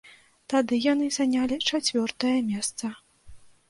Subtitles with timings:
[0.53, 2.85] Тады яны занялі чацвёртае месца.